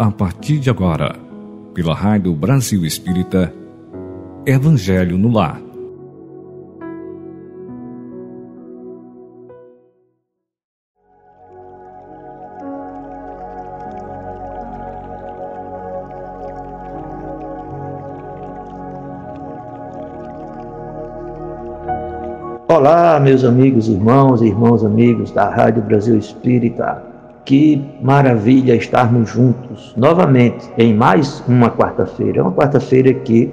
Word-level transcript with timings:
A 0.00 0.12
partir 0.12 0.60
de 0.60 0.70
agora, 0.70 1.16
pela 1.74 1.92
Rádio 1.92 2.32
Brasil 2.32 2.84
Espírita, 2.84 3.52
Evangelho 4.46 5.18
no 5.18 5.28
Lar. 5.28 5.60
Olá, 22.68 23.18
meus 23.18 23.42
amigos, 23.42 23.88
irmãos 23.88 24.42
e 24.42 24.46
irmãos 24.46 24.84
amigos 24.84 25.32
da 25.32 25.50
Rádio 25.50 25.82
Brasil 25.82 26.16
Espírita. 26.16 27.07
Que 27.48 27.82
maravilha 28.02 28.74
estarmos 28.74 29.30
juntos 29.30 29.94
novamente 29.96 30.68
em 30.76 30.92
mais 30.92 31.42
uma 31.48 31.70
quarta-feira. 31.70 32.42
Uma 32.42 32.52
quarta-feira 32.52 33.14
que 33.14 33.50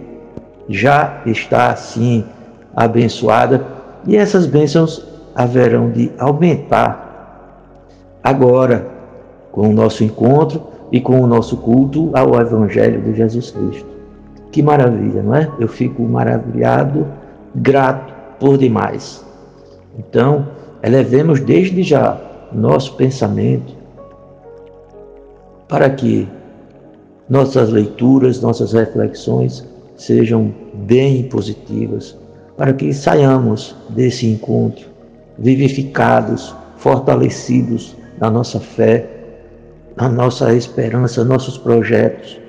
já 0.68 1.22
está 1.26 1.72
assim 1.72 2.26
abençoada 2.76 3.66
e 4.06 4.18
essas 4.18 4.48
bênçãos 4.48 5.08
haverão 5.34 5.92
de 5.92 6.12
aumentar 6.20 7.72
agora 8.22 8.86
com 9.54 9.70
o 9.70 9.72
nosso 9.72 10.04
encontro 10.04 10.62
e 10.92 11.00
com 11.00 11.22
o 11.22 11.26
nosso 11.26 11.56
culto 11.56 12.12
ao 12.14 12.38
Evangelho 12.38 13.02
de 13.02 13.16
Jesus 13.16 13.52
Cristo. 13.52 13.88
Que 14.52 14.62
maravilha, 14.62 15.24
não 15.24 15.34
é? 15.34 15.50
Eu 15.58 15.70
fico 15.70 16.04
maravilhado, 16.04 17.08
grato 17.56 18.14
por 18.42 18.58
demais. 18.58 19.26
Então, 19.98 20.50
elevemos 20.84 21.40
desde 21.40 21.82
já 21.82 22.18
nosso 22.52 22.98
pensamento 22.98 23.75
para 25.68 25.90
que 25.90 26.28
nossas 27.30 27.70
leituras, 27.70 28.42
nossas 28.42 28.74
reflexões 28.74 29.66
sejam 29.96 30.54
bem 30.74 31.24
positivas, 31.24 32.18
para 32.58 32.74
que 32.74 32.94
saiamos 32.94 33.76
desse 33.90 34.28
encontro 34.28 34.86
vivificados, 35.38 36.56
fortalecidos 36.78 37.96
na 38.20 38.30
nossa 38.30 38.60
fé, 38.60 39.10
na 39.96 40.10
nossa 40.10 40.54
esperança, 40.54 41.24
nossos 41.24 41.58
projetos, 41.58 42.40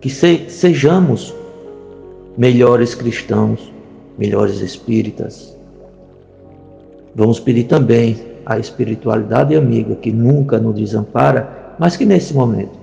que 0.00 0.10
sejamos 0.10 1.34
melhores 2.36 2.94
cristãos, 2.94 3.72
melhores 4.18 4.60
espíritas. 4.60 5.56
Vamos 7.14 7.38
pedir 7.38 7.64
também 7.64 8.16
a 8.44 8.58
espiritualidade 8.58 9.54
amiga 9.54 9.94
que 9.94 10.10
nunca 10.10 10.58
nos 10.58 10.74
desampara, 10.74 11.61
mas 11.78 11.96
que 11.96 12.04
nesse 12.04 12.34
momento 12.34 12.78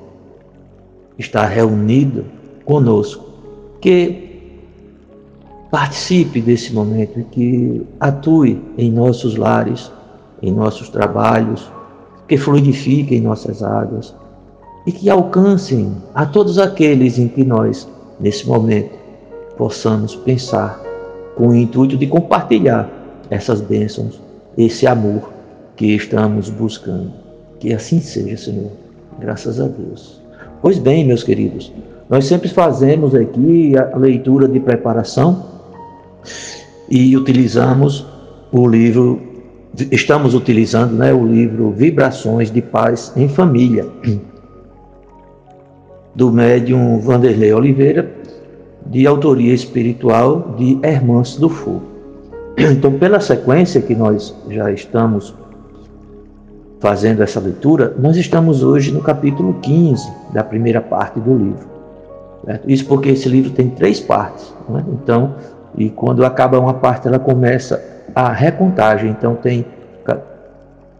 está 1.17 1.45
reunida 1.45 2.23
conosco, 2.65 3.25
que 3.81 4.29
participe 5.71 6.41
desse 6.41 6.73
momento 6.73 7.19
e 7.19 7.23
que 7.23 7.87
atue 7.99 8.61
em 8.77 8.91
nossos 8.91 9.35
lares, 9.35 9.91
em 10.41 10.51
nossos 10.51 10.89
trabalhos, 10.89 11.71
que 12.27 12.37
fluidifique 12.37 13.15
em 13.15 13.21
nossas 13.21 13.61
águas 13.61 14.15
e 14.85 14.91
que 14.91 15.09
alcancem 15.09 15.95
a 16.13 16.25
todos 16.25 16.57
aqueles 16.57 17.19
em 17.19 17.27
que 17.27 17.43
nós, 17.43 17.87
nesse 18.19 18.47
momento, 18.47 18.97
possamos 19.57 20.15
pensar 20.15 20.81
com 21.35 21.49
o 21.49 21.55
intuito 21.55 21.97
de 21.97 22.07
compartilhar 22.07 22.89
essas 23.29 23.61
bênçãos, 23.61 24.19
esse 24.57 24.87
amor 24.87 25.31
que 25.75 25.95
estamos 25.95 26.49
buscando. 26.49 27.28
Que 27.59 27.73
assim 27.73 27.99
seja, 27.99 28.37
Senhor. 28.37 28.71
Graças 29.19 29.59
a 29.59 29.67
Deus. 29.67 30.21
Pois 30.61 30.77
bem, 30.77 31.05
meus 31.05 31.23
queridos, 31.23 31.71
nós 32.09 32.25
sempre 32.25 32.49
fazemos 32.49 33.13
aqui 33.13 33.73
a 33.77 33.97
leitura 33.97 34.47
de 34.47 34.59
preparação 34.59 35.45
e 36.89 37.15
utilizamos 37.15 38.05
o 38.51 38.67
livro, 38.67 39.21
estamos 39.91 40.33
utilizando 40.33 40.93
né, 40.93 41.13
o 41.13 41.25
livro 41.25 41.71
Vibrações 41.71 42.51
de 42.51 42.61
Paz 42.61 43.13
em 43.15 43.29
Família, 43.29 43.85
do 46.15 46.31
médium 46.31 46.99
Vanderlei 46.99 47.53
Oliveira, 47.53 48.11
de 48.87 49.05
autoria 49.05 49.53
espiritual 49.53 50.55
de 50.57 50.79
Hermãos 50.81 51.37
do 51.37 51.47
Fogo. 51.47 51.83
Então, 52.57 52.91
pela 52.99 53.21
sequência 53.21 53.79
que 53.79 53.95
nós 53.95 54.35
já 54.49 54.71
estamos 54.71 55.33
fazendo 56.79 57.21
essa 57.21 57.39
leitura, 57.39 57.93
nós 57.99 58.15
estamos 58.17 58.63
hoje 58.63 58.91
no 58.91 59.01
capítulo 59.01 59.55
15 59.61 60.11
da 60.33 60.43
primeira 60.43 60.81
parte 60.81 61.19
do 61.19 61.37
livro. 61.37 61.67
Certo? 62.45 62.69
Isso 62.69 62.85
porque 62.85 63.09
esse 63.09 63.27
livro 63.27 63.51
tem 63.51 63.69
três 63.69 63.99
partes. 63.99 64.53
É? 64.75 64.83
Então, 64.93 65.35
e 65.77 65.89
quando 65.89 66.25
acaba 66.25 66.59
uma 66.59 66.73
parte, 66.73 67.07
ela 67.07 67.19
começa 67.19 67.83
a 68.15 68.31
recontagem. 68.31 69.11
Então, 69.11 69.35
tem 69.35 69.65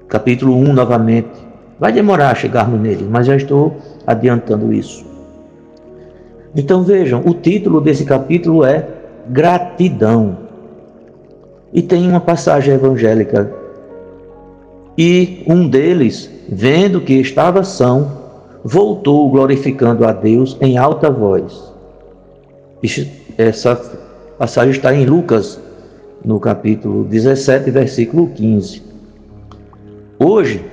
capítulo 0.10 0.56
1 0.56 0.74
novamente. 0.74 1.30
Vai 1.80 1.94
demorar 1.94 2.32
a 2.32 2.36
chegarmos 2.36 2.80
nele, 2.80 3.08
mas 3.10 3.28
já 3.28 3.36
estou 3.36 3.78
adiantando 4.06 4.74
isso. 4.74 5.06
Então 6.56 6.84
vejam, 6.84 7.22
o 7.26 7.34
título 7.34 7.80
desse 7.80 8.04
capítulo 8.04 8.66
é 8.66 8.86
Gratidão. 9.30 10.50
E 11.72 11.82
tem 11.82 12.10
uma 12.10 12.20
passagem 12.20 12.74
evangélica. 12.74 13.59
E 15.02 15.46
um 15.48 15.66
deles, 15.66 16.30
vendo 16.50 17.00
que 17.00 17.14
estava 17.14 17.64
são, 17.64 18.12
voltou 18.66 19.30
glorificando 19.30 20.06
a 20.06 20.12
Deus 20.12 20.58
em 20.60 20.78
alta 20.78 21.10
voz. 21.10 21.72
Essa 23.38 23.78
passagem 24.38 24.72
está 24.72 24.94
em 24.94 25.06
Lucas, 25.06 25.58
no 26.26 26.38
capítulo 26.38 27.06
17, 27.06 27.72
versículo 27.72 28.28
15. 28.28 28.84
Hoje, 30.20 30.66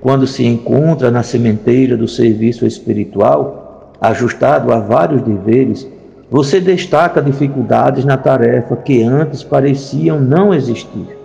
quando 0.00 0.26
se 0.26 0.44
encontra 0.44 1.08
na 1.08 1.22
sementeira 1.22 1.96
do 1.96 2.08
serviço 2.08 2.66
espiritual, 2.66 3.92
ajustado 4.00 4.72
a 4.72 4.80
vários 4.80 5.22
deveres, 5.22 5.86
você 6.28 6.60
destaca 6.60 7.22
dificuldades 7.22 8.04
na 8.04 8.16
tarefa 8.16 8.74
que 8.74 9.04
antes 9.04 9.44
pareciam 9.44 10.18
não 10.18 10.52
existir. 10.52 11.17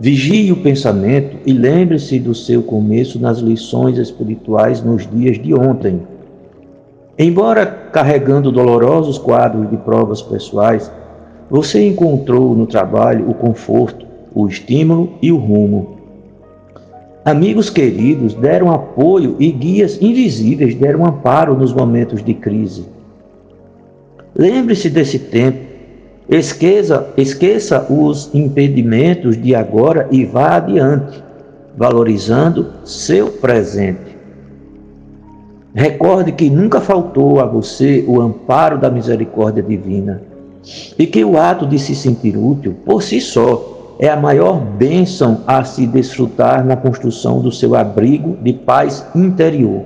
Vigie 0.00 0.50
o 0.50 0.56
pensamento 0.56 1.36
e 1.46 1.52
lembre-se 1.52 2.18
do 2.18 2.34
seu 2.34 2.62
começo 2.62 3.20
nas 3.20 3.38
lições 3.38 3.98
espirituais 3.98 4.82
nos 4.82 5.08
dias 5.08 5.38
de 5.40 5.54
ontem. 5.54 6.00
Embora 7.18 7.66
carregando 7.66 8.50
dolorosos 8.50 9.18
quadros 9.18 9.68
de 9.70 9.76
provas 9.76 10.22
pessoais, 10.22 10.90
você 11.48 11.86
encontrou 11.86 12.54
no 12.54 12.66
trabalho 12.66 13.28
o 13.28 13.34
conforto, 13.34 14.06
o 14.34 14.48
estímulo 14.48 15.12
e 15.20 15.30
o 15.30 15.36
rumo. 15.36 15.98
Amigos 17.24 17.70
queridos 17.70 18.34
deram 18.34 18.72
apoio 18.72 19.36
e 19.38 19.52
guias 19.52 20.00
invisíveis 20.02 20.74
deram 20.74 21.06
amparo 21.06 21.54
nos 21.54 21.72
momentos 21.72 22.24
de 22.24 22.34
crise. 22.34 22.86
Lembre-se 24.34 24.88
desse 24.90 25.18
tempo. 25.18 25.71
Esqueça, 26.28 27.08
esqueça 27.16 27.86
os 27.90 28.30
impedimentos 28.32 29.40
de 29.40 29.54
agora 29.54 30.08
e 30.10 30.24
vá 30.24 30.56
adiante, 30.56 31.22
valorizando 31.76 32.72
seu 32.84 33.28
presente. 33.28 34.16
Recorde 35.74 36.32
que 36.32 36.48
nunca 36.48 36.80
faltou 36.80 37.40
a 37.40 37.46
você 37.46 38.04
o 38.06 38.20
amparo 38.20 38.78
da 38.78 38.90
misericórdia 38.90 39.62
divina 39.62 40.22
e 40.98 41.06
que 41.06 41.24
o 41.24 41.38
ato 41.38 41.66
de 41.66 41.78
se 41.78 41.94
sentir 41.94 42.36
útil 42.36 42.76
por 42.84 43.02
si 43.02 43.20
só 43.20 43.96
é 43.98 44.08
a 44.08 44.16
maior 44.16 44.60
bênção 44.60 45.40
a 45.46 45.64
se 45.64 45.86
desfrutar 45.86 46.64
na 46.64 46.76
construção 46.76 47.40
do 47.40 47.50
seu 47.50 47.74
abrigo 47.74 48.36
de 48.42 48.52
paz 48.52 49.04
interior. 49.14 49.84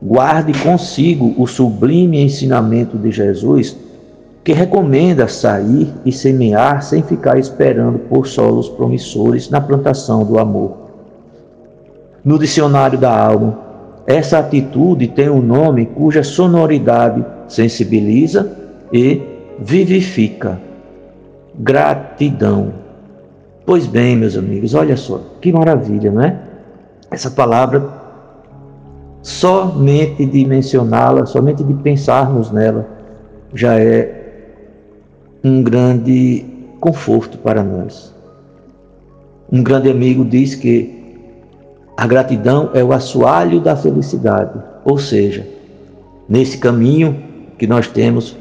Guarde 0.00 0.52
consigo 0.62 1.34
o 1.36 1.46
sublime 1.46 2.22
ensinamento 2.22 2.96
de 2.96 3.10
Jesus, 3.10 3.76
que 4.48 4.54
recomenda 4.54 5.28
sair 5.28 5.92
e 6.06 6.10
semear 6.10 6.82
sem 6.82 7.02
ficar 7.02 7.38
esperando 7.38 7.98
por 7.98 8.26
solos 8.26 8.66
promissores 8.66 9.50
na 9.50 9.60
plantação 9.60 10.24
do 10.24 10.38
amor. 10.38 10.74
No 12.24 12.38
dicionário 12.38 12.98
da 12.98 13.14
alma, 13.14 13.58
essa 14.06 14.38
atitude 14.38 15.06
tem 15.08 15.28
um 15.28 15.42
nome 15.42 15.84
cuja 15.84 16.22
sonoridade 16.22 17.22
sensibiliza 17.46 18.50
e 18.90 19.20
vivifica 19.58 20.58
gratidão. 21.54 22.72
Pois 23.66 23.86
bem, 23.86 24.16
meus 24.16 24.34
amigos, 24.34 24.72
olha 24.72 24.96
só, 24.96 25.20
que 25.42 25.52
maravilha, 25.52 26.10
não 26.10 26.22
é? 26.22 26.38
Essa 27.10 27.30
palavra, 27.30 27.86
somente 29.20 30.24
de 30.24 30.42
mencioná-la, 30.46 31.26
somente 31.26 31.62
de 31.62 31.74
pensarmos 31.74 32.50
nela, 32.50 32.88
já 33.52 33.78
é 33.78 34.17
um 35.42 35.62
grande 35.62 36.44
conforto 36.80 37.38
para 37.38 37.62
nós. 37.62 38.14
Um 39.50 39.62
grande 39.62 39.90
amigo 39.90 40.24
diz 40.24 40.54
que 40.54 40.94
a 41.96 42.06
gratidão 42.06 42.70
é 42.74 42.84
o 42.84 42.92
assoalho 42.92 43.60
da 43.60 43.74
felicidade, 43.74 44.60
ou 44.84 44.98
seja, 44.98 45.46
nesse 46.28 46.58
caminho 46.58 47.16
que 47.58 47.66
nós 47.66 47.88
temos 47.88 48.36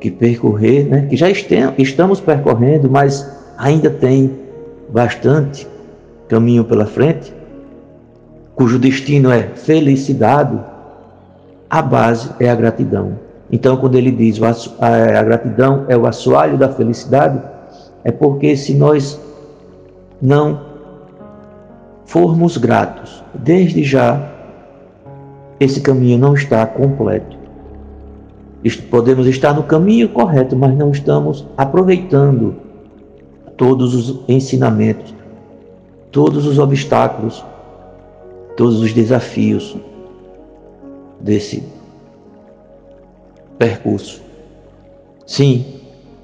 que 0.00 0.10
percorrer, 0.10 0.86
né, 0.86 1.06
que 1.08 1.16
já 1.16 1.28
estamos 1.30 2.20
percorrendo, 2.20 2.90
mas 2.90 3.28
ainda 3.56 3.90
tem 3.90 4.30
bastante 4.90 5.66
caminho 6.28 6.64
pela 6.64 6.86
frente, 6.86 7.32
cujo 8.54 8.78
destino 8.78 9.30
é 9.30 9.42
felicidade, 9.42 10.58
a 11.70 11.82
base 11.82 12.30
é 12.38 12.48
a 12.48 12.54
gratidão. 12.54 13.27
Então, 13.50 13.76
quando 13.76 13.94
ele 13.94 14.10
diz 14.10 14.38
a 14.78 15.22
gratidão 15.22 15.84
é 15.88 15.96
o 15.96 16.06
assoalho 16.06 16.58
da 16.58 16.68
felicidade, 16.68 17.40
é 18.04 18.12
porque 18.12 18.56
se 18.56 18.74
nós 18.74 19.18
não 20.20 20.60
formos 22.04 22.56
gratos, 22.56 23.22
desde 23.34 23.82
já, 23.82 24.30
esse 25.58 25.80
caminho 25.80 26.18
não 26.18 26.34
está 26.34 26.66
completo. 26.66 27.36
Podemos 28.90 29.26
estar 29.26 29.54
no 29.54 29.62
caminho 29.62 30.08
correto, 30.08 30.56
mas 30.56 30.76
não 30.76 30.90
estamos 30.90 31.46
aproveitando 31.56 32.56
todos 33.56 33.94
os 33.94 34.20
ensinamentos, 34.28 35.14
todos 36.10 36.46
os 36.46 36.58
obstáculos, 36.58 37.44
todos 38.56 38.80
os 38.80 38.92
desafios 38.92 39.76
desse 41.20 41.62
percurso. 43.58 44.22
Sim, 45.26 45.64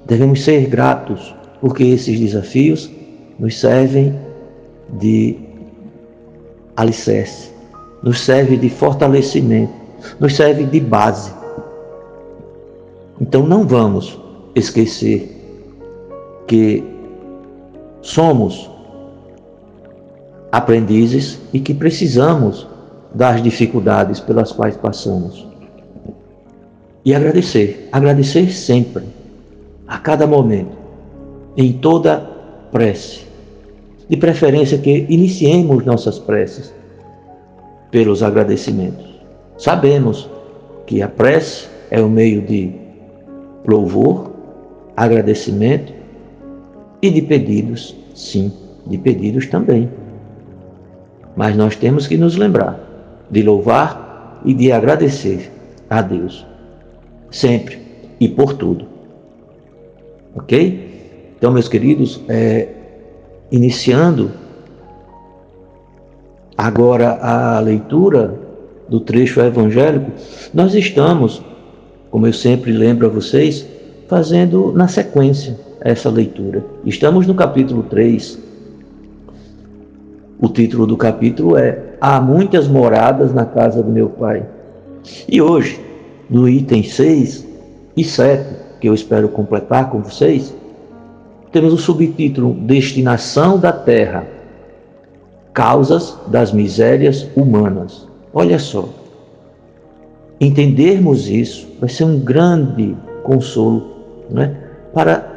devemos 0.05 0.43
ser 0.43 0.67
gratos, 0.67 1.35
porque 1.61 1.83
esses 1.83 2.19
desafios 2.19 2.89
nos 3.37 3.59
servem 3.59 4.17
de 4.99 5.37
alicerce, 6.75 7.51
nos 8.01 8.19
serve 8.19 8.57
de 8.57 8.69
fortalecimento, 8.69 9.73
nos 10.19 10.35
serve 10.35 10.63
de 10.63 10.79
base 10.79 11.31
então 13.19 13.45
não 13.45 13.65
vamos 13.65 14.19
esquecer 14.53 15.31
que 16.47 16.83
somos 18.01 18.69
aprendizes 20.51 21.39
e 21.53 21.59
que 21.59 21.73
precisamos 21.73 22.67
das 23.13 23.41
dificuldades 23.41 24.19
pelas 24.19 24.51
quais 24.51 24.75
passamos. 24.75 25.47
E 27.05 27.13
agradecer, 27.13 27.87
agradecer 27.91 28.51
sempre, 28.51 29.03
a 29.87 29.99
cada 29.99 30.25
momento, 30.25 30.75
em 31.55 31.71
toda 31.73 32.17
prece. 32.71 33.21
De 34.09 34.17
preferência 34.17 34.79
que 34.79 35.05
iniciemos 35.07 35.85
nossas 35.85 36.17
preces 36.17 36.73
pelos 37.91 38.23
agradecimentos. 38.23 39.05
Sabemos 39.57 40.29
que 40.85 41.01
a 41.01 41.07
prece 41.07 41.67
é 41.91 42.01
o 42.01 42.09
meio 42.09 42.41
de 42.41 42.71
louvor, 43.67 44.31
agradecimento 44.97 45.93
e 47.01 47.09
de 47.09 47.21
pedidos, 47.21 47.95
sim, 48.13 48.51
de 48.85 48.97
pedidos 48.97 49.47
também. 49.47 49.89
Mas 51.35 51.55
nós 51.55 51.75
temos 51.75 52.07
que 52.07 52.17
nos 52.17 52.35
lembrar 52.35 52.79
de 53.29 53.41
louvar 53.43 54.41
e 54.45 54.53
de 54.53 54.71
agradecer 54.71 55.51
a 55.89 56.01
Deus, 56.01 56.45
sempre 57.35 57.79
e 58.19 58.27
por 58.27 58.53
tudo. 58.53 58.85
Ok? 60.35 61.33
Então, 61.37 61.51
meus 61.51 61.67
queridos, 61.67 62.21
é, 62.27 62.69
iniciando 63.51 64.31
agora 66.57 67.19
a 67.21 67.59
leitura 67.59 68.39
do 68.87 68.99
trecho 68.99 69.41
evangélico, 69.41 70.11
nós 70.53 70.73
estamos 70.73 71.41
como 72.15 72.25
eu 72.25 72.31
sempre 72.31 72.71
lembro 72.71 73.07
a 73.07 73.09
vocês, 73.09 73.67
fazendo 74.07 74.71
na 74.71 74.87
sequência 74.87 75.59
essa 75.81 76.09
leitura. 76.09 76.63
Estamos 76.85 77.27
no 77.27 77.35
capítulo 77.35 77.83
3. 77.83 78.39
O 80.39 80.47
título 80.47 80.87
do 80.87 80.95
capítulo 80.95 81.57
é 81.57 81.77
Há 81.99 82.21
muitas 82.21 82.69
moradas 82.69 83.33
na 83.33 83.43
casa 83.43 83.83
do 83.83 83.91
meu 83.91 84.07
pai. 84.07 84.45
E 85.27 85.41
hoje, 85.41 85.77
no 86.29 86.47
item 86.47 86.83
6 86.83 87.47
e 87.95 88.03
7, 88.03 88.45
que 88.79 88.89
eu 88.89 88.93
espero 88.93 89.29
completar 89.29 89.89
com 89.89 90.01
vocês, 90.01 90.53
temos 91.51 91.73
o 91.73 91.77
subtítulo 91.77 92.53
Destinação 92.53 93.57
da 93.57 93.71
Terra 93.71 94.27
Causas 95.53 96.17
das 96.27 96.51
Misérias 96.51 97.27
Humanas. 97.35 98.07
Olha 98.33 98.59
só, 98.59 98.89
entendermos 100.39 101.29
isso 101.29 101.67
vai 101.79 101.87
ser 101.87 102.03
um 102.03 102.19
grande 102.19 102.95
consolo 103.23 103.95
né, 104.29 104.55
para 104.93 105.31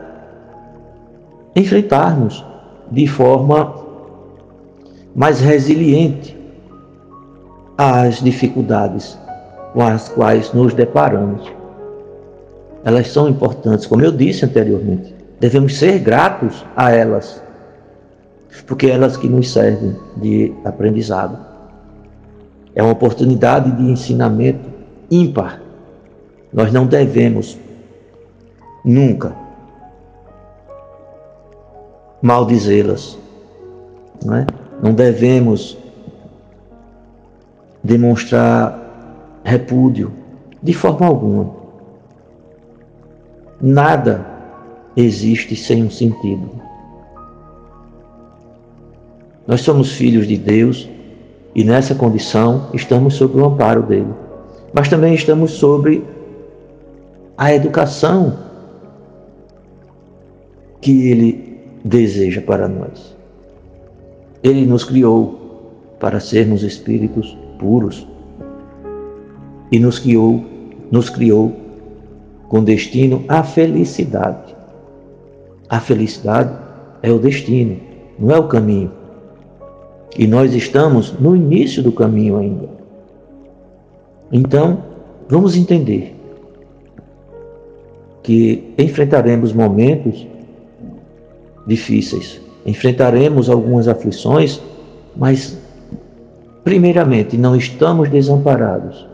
enfrentarmos 1.55 2.44
de 2.90 3.06
forma 3.06 3.75
mais 5.14 5.40
resiliente 5.40 6.37
as 7.76 8.20
dificuldades 8.20 9.17
com 9.78 9.86
as 9.86 10.08
quais 10.08 10.52
nos 10.52 10.75
deparamos. 10.75 11.48
Elas 12.84 13.06
são 13.12 13.28
importantes, 13.28 13.86
como 13.86 14.02
eu 14.02 14.10
disse 14.10 14.44
anteriormente. 14.44 15.14
Devemos 15.38 15.78
ser 15.78 16.00
gratos 16.00 16.66
a 16.75 16.90
elas, 16.90 17.40
porque 18.66 18.86
é 18.86 18.90
elas 18.90 19.16
que 19.16 19.28
nos 19.28 19.52
servem 19.52 19.94
de 20.16 20.52
aprendizado. 20.64 21.38
É 22.75 22.82
uma 22.82 22.90
oportunidade 22.90 23.70
de 23.70 23.84
ensinamento 23.88 24.69
ímpar. 25.08 25.62
Nós 26.52 26.72
não 26.72 26.84
devemos 26.84 27.56
nunca 28.84 29.32
maldizê-las. 32.20 33.16
Não, 34.25 34.34
é? 34.38 34.46
não 34.82 34.92
devemos 34.92 35.78
demonstrar 37.84 38.88
repúdio 39.49 40.12
de 40.62 40.73
forma 40.73 41.06
alguma. 41.06 41.50
Nada 43.61 44.25
existe 44.97 45.57
sem 45.57 45.83
um 45.83 45.90
sentido. 45.90 46.49
Nós 49.47 49.62
somos 49.62 49.93
filhos 49.93 50.26
de 50.26 50.37
Deus 50.37 50.88
e 51.55 51.64
nessa 51.64 51.95
condição 51.95 52.69
estamos 52.75 53.14
sob 53.14 53.38
o 53.38 53.45
amparo 53.45 53.83
dele 53.83 54.12
mas 54.73 54.88
também 54.88 55.14
estamos 55.14 55.52
sobre 55.52 56.05
a 57.37 57.52
educação 57.55 58.38
que 60.81 61.09
Ele 61.09 61.61
deseja 61.85 62.40
para 62.40 62.69
nós. 62.69 63.17
Ele 64.43 64.67
nos 64.67 64.85
criou 64.85 65.62
para 65.99 66.21
sermos 66.21 66.62
espíritos 66.62 67.37
puros 67.59 68.07
e 69.70 69.78
nos 69.78 69.98
criou, 69.98 70.44
nos 70.90 71.10
criou 71.10 71.54
com 72.48 72.64
destino 72.64 73.25
à 73.28 73.42
felicidade. 73.42 74.56
A 75.68 75.80
felicidade 75.80 76.50
é 77.02 77.10
o 77.10 77.18
destino, 77.18 77.78
não 78.18 78.34
é 78.34 78.38
o 78.38 78.48
caminho. 78.48 78.90
E 80.18 80.26
nós 80.26 80.54
estamos 80.54 81.12
no 81.20 81.37
início 81.37 81.82
do 81.82 81.92
caminho 81.92 82.38
ainda. 82.38 82.68
Então, 84.32 84.82
vamos 85.28 85.56
entender 85.56 86.14
que 88.22 88.75
enfrentaremos 88.78 89.52
momentos 89.52 90.26
difíceis, 91.66 92.40
enfrentaremos 92.66 93.48
algumas 93.48 93.88
aflições, 93.88 94.60
mas, 95.16 95.58
primeiramente, 96.64 97.37
não 97.37 97.54
estamos 97.54 98.08
desamparados. 98.08 99.06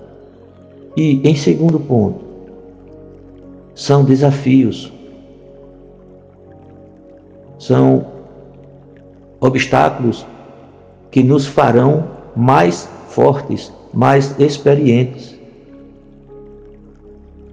E, 0.96 1.20
em 1.28 1.34
segundo 1.34 1.80
ponto, 1.80 2.24
são 3.74 4.04
desafios, 4.04 4.92
são 7.58 8.06
obstáculos 9.40 10.24
que 11.10 11.22
nos 11.22 11.46
farão 11.46 12.04
mais 12.36 12.88
fortes 13.08 13.72
mais 13.94 14.38
experientes. 14.38 15.38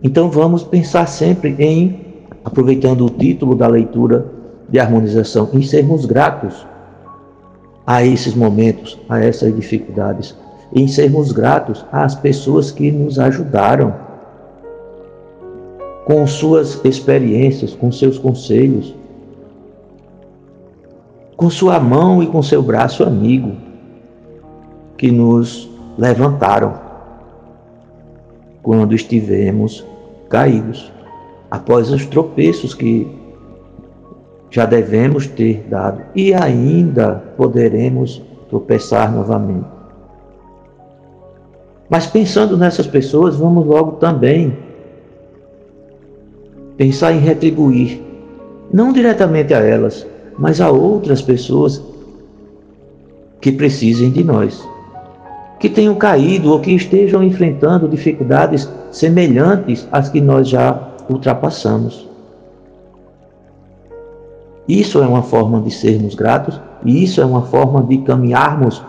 Então 0.04 0.30
vamos 0.30 0.64
pensar 0.64 1.08
sempre 1.08 1.56
em, 1.60 2.00
aproveitando 2.44 3.06
o 3.06 3.10
título 3.10 3.56
da 3.56 3.68
leitura 3.68 4.26
de 4.68 4.80
harmonização, 4.80 5.50
em 5.54 5.62
sermos 5.62 6.06
gratos 6.06 6.66
a 7.86 8.04
esses 8.04 8.34
momentos, 8.34 9.00
a 9.08 9.24
essas 9.24 9.56
dificuldades, 9.56 10.36
em 10.74 10.88
sermos 10.88 11.32
gratos 11.32 11.86
às 11.92 12.16
pessoas 12.16 12.72
que 12.72 12.92
nos 12.92 13.20
ajudaram 13.20 13.94
com 16.06 16.26
suas 16.26 16.84
experiências, 16.84 17.74
com 17.74 17.92
seus 17.92 18.18
conselhos, 18.18 18.96
com 21.36 21.50
sua 21.50 21.80
mão 21.80 22.22
e 22.22 22.28
com 22.28 22.42
seu 22.42 22.62
braço 22.62 23.04
amigo, 23.04 23.56
que 24.98 25.12
nos 25.12 25.70
levantaram 25.98 26.80
quando 28.62 28.94
estivemos 28.94 29.86
caídos, 30.30 30.92
após 31.50 31.92
os 31.92 32.06
tropeços 32.06 32.74
que 32.74 33.08
já 34.50 34.66
devemos 34.66 35.28
ter 35.28 35.66
dado 35.70 36.04
e 36.14 36.34
ainda 36.34 37.24
poderemos 37.36 38.22
tropeçar 38.50 39.12
novamente. 39.12 39.81
Mas 41.92 42.08
pensando 42.08 42.56
nessas 42.56 42.88
pessoas, 42.88 43.36
vamos 43.36 43.68
logo 43.68 43.98
também 43.98 44.58
pensar 46.78 47.12
em 47.12 47.20
retribuir, 47.20 48.02
não 48.72 48.94
diretamente 48.94 49.54
a 49.54 49.58
elas, 49.60 50.08
mas 50.40 50.62
a 50.62 50.72
outras 50.72 51.22
pessoas 51.22 51.84
que 53.42 53.52
precisem 53.52 54.10
de 54.10 54.24
nós, 54.24 54.66
que 55.60 55.68
tenham 55.68 55.94
caído 55.96 56.54
ou 56.54 56.62
que 56.62 56.72
estejam 56.72 57.22
enfrentando 57.22 57.90
dificuldades 57.90 58.70
semelhantes 58.90 59.86
às 59.92 60.08
que 60.08 60.22
nós 60.22 60.48
já 60.48 60.94
ultrapassamos. 61.10 62.08
Isso 64.66 65.04
é 65.04 65.06
uma 65.06 65.24
forma 65.24 65.60
de 65.60 65.72
sermos 65.72 66.16
gratos 66.16 66.58
e 66.86 67.04
isso 67.04 67.20
é 67.20 67.26
uma 67.26 67.42
forma 67.42 67.84
de 67.84 67.98
caminharmos 67.98 68.82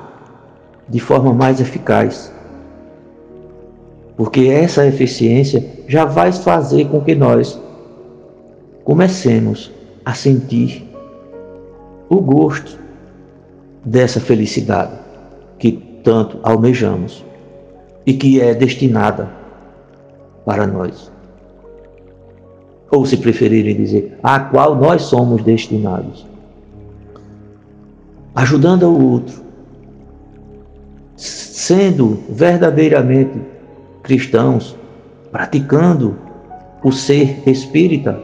de 0.88 1.00
forma 1.00 1.34
mais 1.34 1.60
eficaz. 1.60 2.32
Porque 4.22 4.42
essa 4.42 4.86
eficiência 4.86 5.68
já 5.88 6.04
vai 6.04 6.30
fazer 6.30 6.86
com 6.86 7.00
que 7.00 7.12
nós 7.12 7.60
comecemos 8.84 9.72
a 10.04 10.14
sentir 10.14 10.88
o 12.08 12.20
gosto 12.20 12.78
dessa 13.84 14.20
felicidade 14.20 14.92
que 15.58 15.72
tanto 16.04 16.38
almejamos 16.44 17.24
e 18.06 18.14
que 18.14 18.40
é 18.40 18.54
destinada 18.54 19.28
para 20.44 20.68
nós. 20.68 21.10
Ou, 22.92 23.04
se 23.04 23.16
preferirem 23.16 23.74
dizer, 23.74 24.16
a 24.22 24.38
qual 24.38 24.76
nós 24.76 25.02
somos 25.02 25.42
destinados. 25.42 26.24
Ajudando 28.36 28.84
o 28.84 29.14
outro, 29.14 29.42
sendo 31.16 32.20
verdadeiramente 32.30 33.50
cristãos, 34.02 34.76
praticando 35.30 36.16
o 36.82 36.90
ser 36.90 37.42
espírita, 37.46 38.18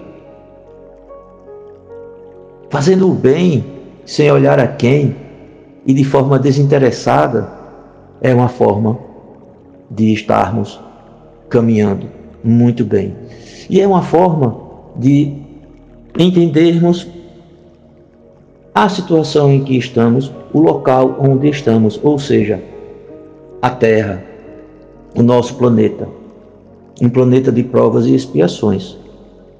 fazendo 2.70 3.10
o 3.10 3.14
bem 3.14 3.64
sem 4.04 4.30
olhar 4.30 4.58
a 4.58 4.66
quem 4.66 5.16
e 5.86 5.94
de 5.94 6.04
forma 6.04 6.38
desinteressada, 6.38 7.48
é 8.20 8.34
uma 8.34 8.48
forma 8.48 8.98
de 9.90 10.12
estarmos 10.12 10.80
caminhando 11.48 12.06
muito 12.42 12.84
bem. 12.84 13.14
E 13.70 13.80
é 13.80 13.86
uma 13.86 14.02
forma 14.02 14.60
de 14.96 15.34
entendermos 16.18 17.06
a 18.74 18.88
situação 18.88 19.52
em 19.52 19.64
que 19.64 19.76
estamos, 19.76 20.32
o 20.52 20.60
local 20.60 21.16
onde 21.18 21.48
estamos, 21.48 21.98
ou 22.02 22.18
seja, 22.18 22.62
a 23.60 23.70
Terra, 23.70 24.22
o 25.18 25.22
nosso 25.22 25.56
planeta, 25.56 26.08
um 27.02 27.08
planeta 27.08 27.50
de 27.50 27.64
provas 27.64 28.06
e 28.06 28.14
expiações, 28.14 28.96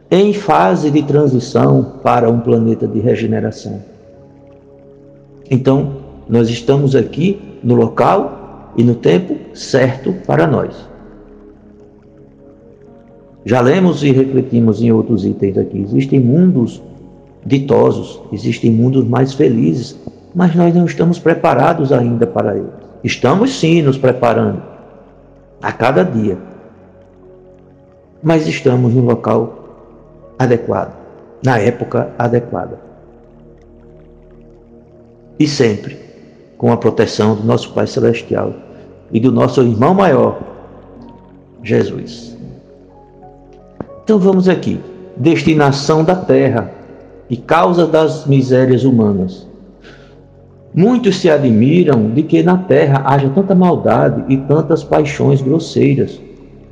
em 0.09 0.33
fase 0.33 0.89
de 0.89 1.03
transição 1.03 1.95
para 2.01 2.31
um 2.31 2.39
planeta 2.39 2.87
de 2.87 3.01
regeneração. 3.01 3.83
Então, 5.51 5.97
nós 6.29 6.49
estamos 6.49 6.95
aqui 6.95 7.41
no 7.63 7.75
local 7.75 8.73
e 8.77 8.85
no 8.85 8.95
tempo 8.95 9.37
certo 9.53 10.15
para 10.25 10.47
nós. 10.47 10.77
Já 13.45 13.61
lemos 13.61 14.05
e 14.05 14.13
refletimos 14.13 14.81
em 14.81 14.93
outros 14.93 15.25
itens 15.25 15.59
aqui. 15.59 15.81
Existem 15.81 16.21
mundos 16.21 16.81
ditosos, 17.45 18.21
existem 18.33 18.71
mundos 18.71 19.05
mais 19.05 19.33
felizes, 19.33 19.99
mas 20.35 20.55
nós 20.55 20.73
não 20.73 20.85
estamos 20.85 21.19
preparados 21.19 21.91
ainda 21.93 22.29
para 22.29 22.57
eles. 22.57 22.71
Estamos 23.03 23.59
sim 23.59 23.83
nos 23.83 23.99
preparando 23.99 24.68
a 25.63 25.73
cada 25.73 26.05
dia, 26.05 26.39
mas 28.23 28.47
estamos 28.47 28.95
no 28.95 29.03
local 29.05 29.59
adequado, 30.39 30.97
na 31.45 31.59
época 31.59 32.13
adequada. 32.19 32.79
E 35.39 35.47
sempre 35.47 35.99
com 36.57 36.73
a 36.73 36.77
proteção 36.77 37.37
do 37.37 37.45
nosso 37.45 37.73
Pai 37.73 37.87
Celestial 37.87 38.53
e 39.13 39.21
do 39.21 39.33
nosso 39.33 39.63
irmão 39.63 39.95
maior, 39.95 40.41
Jesus. 41.63 42.37
Então 44.05 44.19
vamos 44.19 44.49
aqui. 44.49 44.81
Destinação 45.17 46.05
da 46.05 46.15
terra 46.15 46.73
e 47.29 47.37
causa 47.37 47.87
das 47.87 48.27
misérias 48.27 48.85
humanas. 48.85 49.48
Muitos 50.81 51.17
se 51.17 51.29
admiram 51.29 52.09
de 52.11 52.23
que 52.23 52.41
na 52.41 52.57
terra 52.57 53.03
haja 53.05 53.29
tanta 53.31 53.53
maldade 53.53 54.33
e 54.33 54.37
tantas 54.37 54.85
paixões 54.85 55.43
grosseiras, 55.43 56.21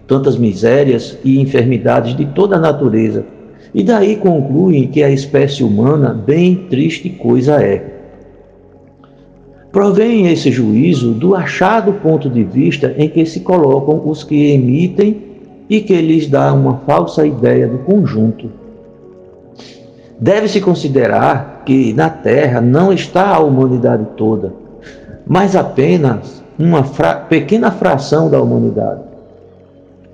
tantas 0.07 0.39
misérias 0.39 1.19
e 1.25 1.41
enfermidades 1.41 2.17
de 2.17 2.25
toda 2.27 2.55
a 2.55 2.61
natureza, 2.61 3.27
e 3.75 3.83
daí 3.83 4.15
concluem 4.15 4.87
que 4.87 5.03
a 5.03 5.11
espécie 5.11 5.65
humana 5.65 6.15
bem 6.15 6.55
triste 6.71 7.11
coisa 7.11 7.61
é. 7.61 7.85
Provém 9.73 10.29
esse 10.29 10.53
juízo 10.53 11.11
do 11.11 11.35
achado 11.35 11.93
ponto 11.95 12.31
de 12.31 12.45
vista 12.45 12.95
em 12.97 13.09
que 13.09 13.27
se 13.27 13.41
colocam 13.41 14.09
os 14.09 14.23
que 14.23 14.53
emitem 14.53 15.21
e 15.69 15.81
que 15.81 16.01
lhes 16.01 16.29
dá 16.29 16.55
uma 16.55 16.77
falsa 16.87 17.27
ideia 17.27 17.67
do 17.67 17.79
conjunto. 17.79 18.66
Deve-se 20.19 20.61
considerar 20.61 21.63
que 21.67 21.93
na 21.93 22.09
Terra 22.09 22.61
não 22.61 22.93
está 22.93 23.35
a 23.35 23.39
humanidade 23.39 24.07
toda, 24.17 24.53
mas 25.27 25.55
apenas 25.55 26.43
uma 26.59 26.85
fra 26.85 27.17
pequena 27.17 27.71
fração 27.71 28.31
da 28.31 28.41
humanidade. 28.41 29.03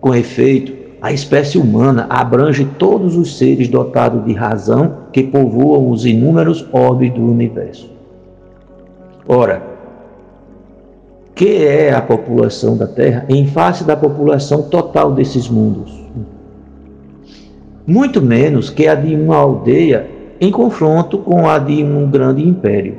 Com 0.00 0.14
efeito, 0.14 0.72
a 1.00 1.12
espécie 1.12 1.58
humana 1.58 2.06
abrange 2.08 2.64
todos 2.78 3.16
os 3.16 3.38
seres 3.38 3.68
dotados 3.68 4.24
de 4.24 4.32
razão 4.32 4.98
que 5.12 5.22
povoam 5.22 5.90
os 5.90 6.04
inúmeros 6.04 6.66
orbes 6.72 7.12
do 7.12 7.22
universo. 7.22 7.90
Ora, 9.26 9.62
que 11.34 11.64
é 11.64 11.92
a 11.92 12.02
população 12.02 12.76
da 12.76 12.86
Terra 12.86 13.24
em 13.28 13.46
face 13.46 13.84
da 13.84 13.96
população 13.96 14.62
total 14.62 15.12
desses 15.12 15.48
mundos. 15.48 15.92
Muito 17.86 18.22
menos 18.22 18.70
que 18.70 18.86
a 18.86 18.94
de 18.94 19.14
uma 19.14 19.36
aldeia 19.36 20.06
em 20.40 20.50
confronto 20.50 21.18
com 21.18 21.48
a 21.48 21.58
de 21.58 21.82
um 21.82 22.08
grande 22.10 22.46
império. 22.46 22.96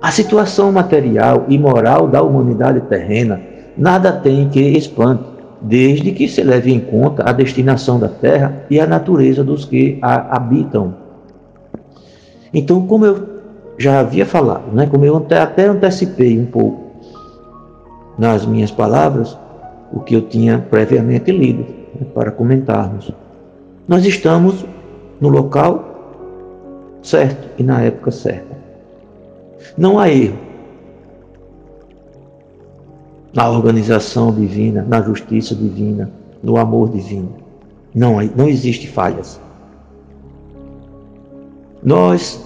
A 0.00 0.10
situação 0.10 0.70
material 0.70 1.46
e 1.48 1.58
moral 1.58 2.06
da 2.06 2.22
humanidade 2.22 2.80
terrena 2.82 3.40
nada 3.76 4.12
tem 4.12 4.48
que 4.48 4.60
espante, 4.60 5.24
desde 5.60 6.12
que 6.12 6.28
se 6.28 6.42
leve 6.42 6.72
em 6.72 6.80
conta 6.80 7.28
a 7.28 7.32
destinação 7.32 7.98
da 7.98 8.08
terra 8.08 8.64
e 8.70 8.78
a 8.78 8.86
natureza 8.86 9.42
dos 9.42 9.64
que 9.64 9.98
a 10.00 10.36
habitam. 10.36 10.94
Então, 12.54 12.86
como 12.86 13.04
eu 13.04 13.36
já 13.78 14.00
havia 14.00 14.24
falado, 14.24 14.72
né? 14.72 14.86
como 14.86 15.04
eu 15.04 15.16
até 15.16 15.66
antecipei 15.66 16.38
um 16.38 16.46
pouco 16.46 16.86
nas 18.18 18.46
minhas 18.46 18.70
palavras, 18.70 19.36
o 19.92 20.00
que 20.00 20.14
eu 20.14 20.22
tinha 20.22 20.58
previamente 20.58 21.30
lido? 21.30 21.85
Para 22.04 22.30
comentarmos. 22.30 23.10
Nós 23.88 24.04
estamos 24.04 24.64
no 25.20 25.28
local 25.28 25.96
certo 27.02 27.48
e 27.58 27.62
na 27.62 27.82
época 27.82 28.10
certa. 28.10 28.56
Não 29.76 29.98
há 29.98 30.08
erro 30.08 30.38
na 33.32 33.50
organização 33.50 34.32
divina, 34.32 34.84
na 34.88 35.02
justiça 35.02 35.54
divina, 35.54 36.10
no 36.42 36.56
amor 36.56 36.88
divino. 36.88 37.34
Não, 37.94 38.16
não 38.34 38.48
existe 38.48 38.88
falhas. 38.88 39.40
Nós 41.82 42.42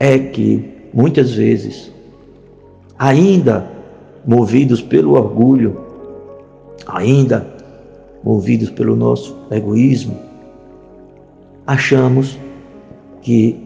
é 0.00 0.18
que, 0.18 0.88
muitas 0.92 1.32
vezes, 1.32 1.92
ainda 2.98 3.70
movidos 4.26 4.80
pelo 4.80 5.12
orgulho, 5.12 5.78
ainda 6.86 7.51
movidos 8.22 8.70
pelo 8.70 8.94
nosso 8.94 9.36
egoísmo, 9.50 10.16
achamos 11.66 12.38
que 13.20 13.62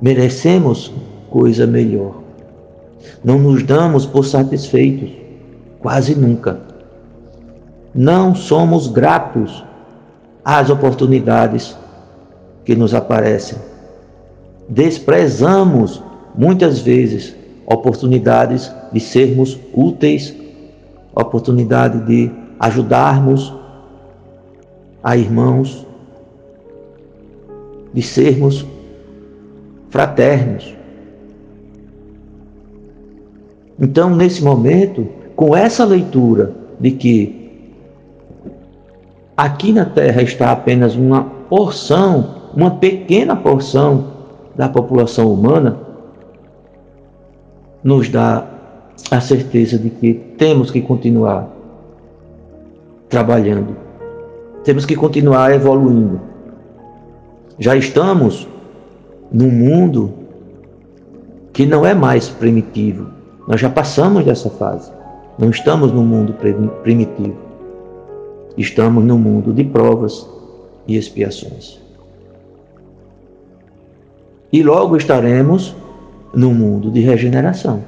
merecemos 0.00 0.92
coisa 1.30 1.66
melhor. 1.66 2.22
Não 3.24 3.38
nos 3.38 3.62
damos 3.62 4.06
por 4.06 4.24
satisfeitos, 4.24 5.10
quase 5.80 6.14
nunca. 6.14 6.60
Não 7.94 8.34
somos 8.34 8.88
gratos 8.88 9.64
às 10.44 10.70
oportunidades 10.70 11.76
que 12.64 12.74
nos 12.76 12.94
aparecem 12.94 13.58
desprezamos 14.68 16.02
muitas 16.34 16.80
vezes 16.80 17.34
oportunidades 17.66 18.70
de 18.92 19.00
sermos 19.00 19.58
úteis, 19.72 20.34
oportunidade 21.14 22.00
de 22.06 22.30
ajudarmos 22.58 23.52
a 25.02 25.16
irmãos, 25.16 25.86
de 27.94 28.02
sermos 28.02 28.66
fraternos. 29.90 30.74
Então, 33.80 34.14
nesse 34.14 34.42
momento, 34.42 35.06
com 35.36 35.56
essa 35.56 35.84
leitura 35.84 36.52
de 36.80 36.90
que 36.90 37.72
aqui 39.36 39.72
na 39.72 39.84
Terra 39.84 40.20
está 40.22 40.50
apenas 40.50 40.96
uma 40.96 41.24
porção, 41.48 42.50
uma 42.54 42.72
pequena 42.72 43.36
porção 43.36 44.12
da 44.56 44.68
população 44.68 45.32
humana, 45.32 45.78
nos 47.82 48.08
dá 48.08 48.44
a 49.10 49.20
certeza 49.20 49.78
de 49.78 49.90
que 49.90 50.12
temos 50.36 50.70
que 50.70 50.80
continuar 50.80 51.57
trabalhando, 53.08 53.76
temos 54.64 54.84
que 54.84 54.96
continuar 54.96 55.52
evoluindo. 55.52 56.20
Já 57.58 57.74
estamos 57.76 58.46
num 59.32 59.50
mundo 59.50 60.12
que 61.52 61.66
não 61.66 61.84
é 61.84 61.94
mais 61.94 62.28
primitivo, 62.28 63.06
nós 63.46 63.60
já 63.60 63.70
passamos 63.70 64.24
dessa 64.24 64.50
fase. 64.50 64.92
Não 65.38 65.50
estamos 65.50 65.92
no 65.92 66.02
mundo 66.02 66.34
primitivo. 66.82 67.36
Estamos 68.56 69.04
no 69.04 69.16
mundo 69.16 69.52
de 69.52 69.62
provas 69.62 70.28
e 70.86 70.96
expiações. 70.96 71.80
E 74.52 74.62
logo 74.62 74.96
estaremos 74.96 75.76
no 76.34 76.52
mundo 76.52 76.90
de 76.90 77.00
regeneração. 77.00 77.84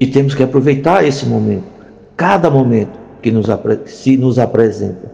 E 0.00 0.06
temos 0.06 0.34
que 0.34 0.42
aproveitar 0.42 1.04
esse 1.06 1.24
momento, 1.26 1.64
cada 2.18 2.50
momento 2.50 2.98
que 3.22 3.30
nos, 3.30 3.46
se 3.86 4.16
nos 4.16 4.40
apresenta, 4.40 5.10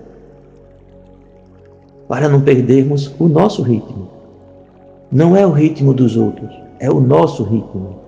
para 2.08 2.30
não 2.30 2.40
perdermos 2.40 3.14
o 3.18 3.28
nosso 3.28 3.62
ritmo. 3.62 4.08
Não 5.12 5.36
é 5.36 5.46
o 5.46 5.52
ritmo 5.52 5.92
dos 5.92 6.16
outros, 6.16 6.50
é 6.80 6.90
o 6.90 7.00
nosso 7.00 7.44
ritmo. 7.44 8.00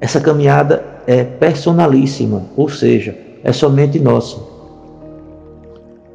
Essa 0.00 0.20
caminhada 0.20 0.82
é 1.08 1.24
personalíssima, 1.24 2.44
ou 2.56 2.68
seja, 2.68 3.18
é 3.42 3.52
somente 3.52 3.98
nossa. 3.98 4.40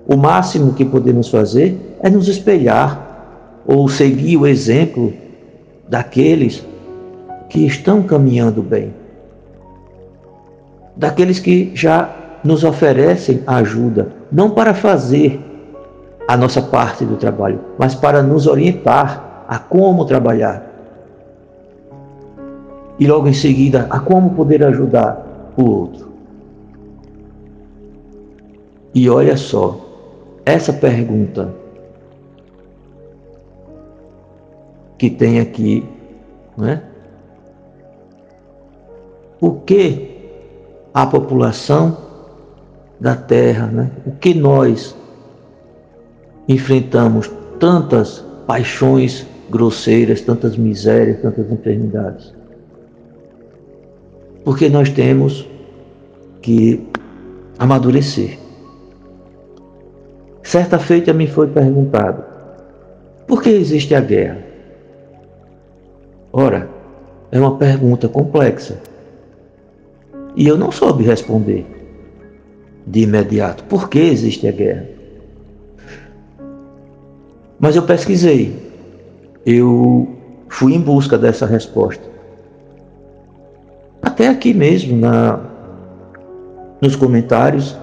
O 0.07 0.15
máximo 0.15 0.73
que 0.73 0.85
podemos 0.85 1.27
fazer 1.27 1.77
é 2.01 2.09
nos 2.09 2.29
espelhar 2.29 3.61
ou 3.65 3.89
seguir 3.89 4.37
o 4.37 4.47
exemplo 4.47 5.13
daqueles 5.89 6.65
que 7.49 7.65
estão 7.65 8.01
caminhando 8.03 8.61
bem, 8.61 8.93
daqueles 10.97 11.39
que 11.39 11.71
já 11.75 12.09
nos 12.43 12.63
oferecem 12.63 13.43
ajuda, 13.45 14.11
não 14.31 14.49
para 14.51 14.73
fazer 14.73 15.39
a 16.27 16.35
nossa 16.35 16.61
parte 16.61 17.05
do 17.05 17.15
trabalho, 17.15 17.59
mas 17.77 17.95
para 17.95 18.21
nos 18.21 18.47
orientar 18.47 19.45
a 19.47 19.57
como 19.59 20.05
trabalhar. 20.05 20.65
E 22.99 23.07
logo 23.07 23.27
em 23.27 23.33
seguida, 23.33 23.87
a 23.89 23.99
como 23.99 24.31
poder 24.31 24.63
ajudar 24.63 25.53
o 25.55 25.63
outro. 25.63 26.07
E 28.93 29.09
olha 29.09 29.37
só, 29.37 29.79
essa 30.45 30.73
pergunta 30.73 31.53
que 34.97 35.09
tem 35.09 35.39
aqui, 35.39 35.85
né? 36.57 36.81
Por 39.39 39.57
que 39.61 40.16
a 40.97 41.05
população 41.05 41.95
da 42.99 43.15
Terra, 43.15 43.67
né? 43.67 43.91
O 44.03 44.13
que 44.13 44.33
nós 44.33 44.97
enfrentamos 46.47 47.31
tantas 47.59 48.25
paixões 48.47 49.23
grosseiras, 49.47 50.21
tantas 50.21 50.57
misérias, 50.57 51.21
tantas 51.21 51.51
enfermidades? 51.51 52.33
Porque 54.43 54.69
nós 54.69 54.89
temos 54.89 55.47
que 56.41 56.89
amadurecer. 57.59 58.39
Certa 60.41 60.79
feita 60.79 61.13
me 61.13 61.27
foi 61.27 61.45
perguntado: 61.45 62.23
por 63.27 63.43
que 63.43 63.51
existe 63.51 63.93
a 63.93 64.01
guerra? 64.01 64.39
Ora, 66.33 66.67
é 67.31 67.39
uma 67.39 67.55
pergunta 67.55 68.09
complexa. 68.09 68.79
E 70.37 70.47
eu 70.47 70.55
não 70.55 70.71
soube 70.71 71.03
responder 71.03 71.65
de 72.85 73.01
imediato 73.01 73.63
por 73.63 73.89
que 73.89 73.97
existe 73.97 74.47
a 74.47 74.51
guerra. 74.51 74.85
Mas 77.59 77.75
eu 77.75 77.81
pesquisei, 77.81 78.55
eu 79.43 80.07
fui 80.47 80.75
em 80.75 80.79
busca 80.79 81.17
dessa 81.17 81.47
resposta. 81.47 82.03
Até 83.99 84.27
aqui 84.27 84.53
mesmo, 84.53 84.95
na, 84.95 85.39
nos 86.79 86.95
comentários, 86.95 87.75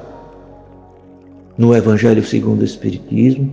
no 1.58 1.74
Evangelho 1.74 2.24
segundo 2.24 2.60
o 2.60 2.64
Espiritismo. 2.64 3.52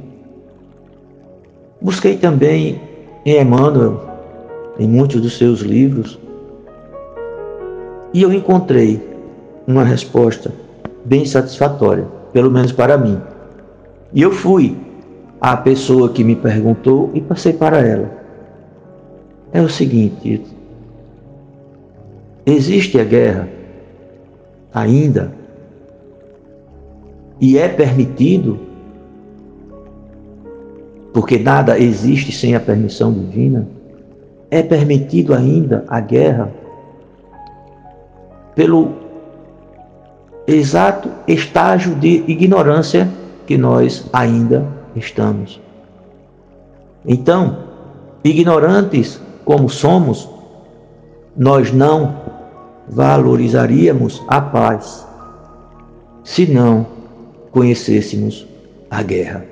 Busquei 1.81 2.17
também 2.17 2.79
em 3.25 3.41
Emmanuel, 3.41 3.99
em 4.77 4.87
muitos 4.87 5.19
dos 5.19 5.39
seus 5.39 5.61
livros, 5.61 6.19
e 8.13 8.21
eu 8.21 8.34
encontrei 8.34 9.02
uma 9.65 9.84
resposta 9.84 10.52
bem 11.06 11.26
satisfatória, 11.26 12.06
pelo 12.34 12.52
menos 12.52 12.71
para 12.71 12.97
mim. 12.97 13.19
E 14.13 14.21
eu 14.21 14.32
fui 14.32 14.78
à 15.39 15.56
pessoa 15.56 16.10
que 16.10 16.24
me 16.24 16.36
perguntou 16.36 17.10
e 17.13 17.21
passei 17.21 17.54
para 17.54 17.80
ela. 17.80 18.10
É 19.54 19.62
o 19.62 19.69
seguinte: 19.69 20.43
existe 22.45 23.00
a 23.00 23.04
guerra 23.04 23.47
ainda? 24.74 25.32
E 27.39 27.58
é 27.58 27.67
permitido, 27.67 28.60
porque 31.12 31.39
nada 31.39 31.80
existe 31.80 32.32
sem 32.32 32.56
a 32.56 32.60
permissão 32.60 33.12
divina? 33.12 33.67
É 34.52 34.62
permitido 34.62 35.34
ainda 35.34 35.84
a 35.88 36.00
guerra 36.00 36.52
pelo 38.62 38.91
exato 40.45 41.10
estágio 41.28 41.95
de 41.95 42.24
ignorância 42.28 43.10
que 43.47 43.58
nós 43.58 44.06
ainda 44.13 44.67
estamos. 44.95 45.60
Então, 47.04 47.58
ignorantes 48.24 49.19
como 49.43 49.67
somos, 49.67 50.30
nós 51.36 51.74
não 51.74 52.17
valorizaríamos 52.88 54.21
a 54.28 54.39
paz 54.39 55.08
se 56.24 56.45
não 56.45 56.86
conhecêssemos 57.50 58.45
a 58.91 59.02
guerra. 59.02 59.43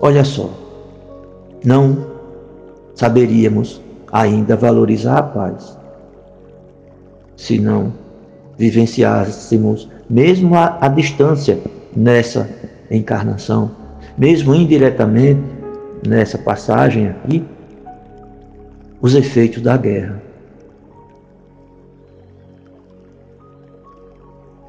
Olha 0.00 0.24
só, 0.24 0.48
não 1.62 1.98
saberíamos 2.94 3.78
ainda 4.10 4.56
valorizar 4.56 5.18
a 5.18 5.22
paz. 5.22 5.76
Se 7.36 7.58
não 7.58 7.92
vivenciássemos, 8.56 9.88
mesmo 10.08 10.54
a 10.54 10.88
distância 10.88 11.58
nessa 11.94 12.48
encarnação, 12.90 13.70
mesmo 14.16 14.54
indiretamente 14.54 15.40
nessa 16.06 16.38
passagem 16.38 17.08
aqui, 17.08 17.44
os 19.00 19.14
efeitos 19.14 19.62
da 19.62 19.76
guerra. 19.76 20.22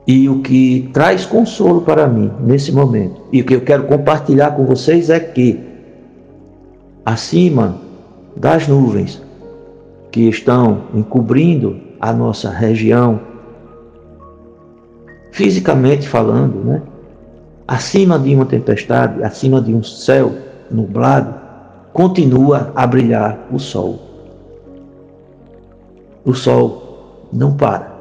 E 0.05 0.29
o 0.29 0.41
que 0.41 0.89
traz 0.93 1.25
consolo 1.25 1.81
para 1.81 2.07
mim 2.07 2.31
nesse 2.39 2.71
momento, 2.71 3.21
e 3.31 3.41
o 3.41 3.45
que 3.45 3.55
eu 3.55 3.61
quero 3.61 3.83
compartilhar 3.83 4.51
com 4.51 4.65
vocês 4.65 5.09
é 5.09 5.19
que, 5.19 5.59
acima 7.05 7.77
das 8.35 8.67
nuvens 8.67 9.21
que 10.11 10.29
estão 10.29 10.83
encobrindo 10.93 11.86
a 11.99 12.13
nossa 12.13 12.49
região, 12.49 13.19
fisicamente 15.31 16.07
falando, 16.07 16.63
né? 16.63 16.81
acima 17.67 18.17
de 18.17 18.33
uma 18.33 18.45
tempestade, 18.45 19.23
acima 19.23 19.61
de 19.61 19.73
um 19.73 19.83
céu 19.83 20.31
nublado, 20.71 21.35
continua 21.93 22.71
a 22.75 22.87
brilhar 22.87 23.37
o 23.51 23.59
sol. 23.59 23.99
O 26.23 26.33
sol 26.33 27.27
não 27.31 27.55
para. 27.55 27.95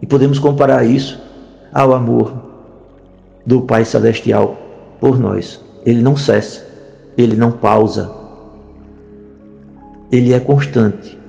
E 0.00 0.06
podemos 0.06 0.38
comparar 0.38 0.84
isso 0.84 1.20
ao 1.72 1.92
amor 1.92 2.32
do 3.44 3.62
Pai 3.62 3.84
Celestial 3.84 4.56
por 5.00 5.18
nós. 5.18 5.60
ele 5.84 6.02
não 6.02 6.16
cessa, 6.16 6.66
ele 7.16 7.34
não 7.36 7.52
pausa, 7.52 8.10
ele 10.12 10.32
é 10.32 10.40
constante. 10.40 11.19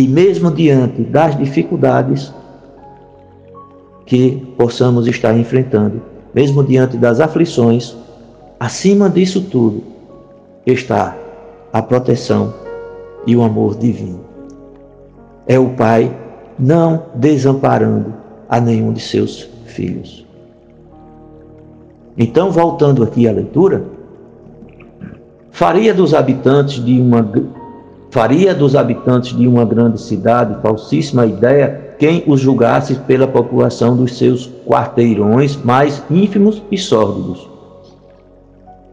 E 0.00 0.08
mesmo 0.08 0.50
diante 0.50 1.02
das 1.02 1.36
dificuldades 1.36 2.32
que 4.06 4.50
possamos 4.56 5.06
estar 5.06 5.36
enfrentando, 5.36 6.00
mesmo 6.32 6.64
diante 6.64 6.96
das 6.96 7.20
aflições, 7.20 7.94
acima 8.58 9.10
disso 9.10 9.42
tudo 9.42 9.82
está 10.64 11.14
a 11.70 11.82
proteção 11.82 12.54
e 13.26 13.36
o 13.36 13.42
amor 13.42 13.76
divino. 13.76 14.20
É 15.46 15.58
o 15.58 15.68
Pai 15.74 16.10
não 16.58 17.02
desamparando 17.16 18.14
a 18.48 18.58
nenhum 18.58 18.94
de 18.94 19.02
seus 19.02 19.50
filhos. 19.66 20.26
Então, 22.16 22.50
voltando 22.50 23.02
aqui 23.02 23.28
à 23.28 23.32
leitura, 23.32 23.84
faria 25.50 25.92
dos 25.92 26.14
habitantes 26.14 26.82
de 26.82 26.98
uma 26.98 27.20
faria 28.10 28.54
dos 28.54 28.74
habitantes 28.74 29.36
de 29.36 29.46
uma 29.46 29.64
grande 29.64 30.00
cidade 30.00 30.60
falsíssima 30.60 31.26
ideia 31.26 31.94
quem 31.98 32.24
os 32.26 32.40
julgasse 32.40 32.94
pela 32.94 33.26
população 33.28 33.96
dos 33.96 34.16
seus 34.16 34.50
quarteirões 34.66 35.56
mais 35.62 36.02
ínfimos 36.10 36.62
e 36.70 36.78
sórdidos. 36.78 37.48